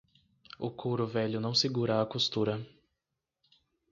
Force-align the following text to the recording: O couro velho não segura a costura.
O 0.57 0.71
couro 0.71 1.05
velho 1.05 1.39
não 1.39 1.53
segura 1.53 2.01
a 2.01 2.05
costura. 2.07 2.59